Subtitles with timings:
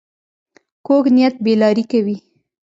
[0.85, 2.17] کوږ نیت بې لارې کوي